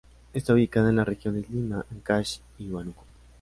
[0.33, 3.05] Está ubicada en las regiones Lima, Áncash y Huánuco.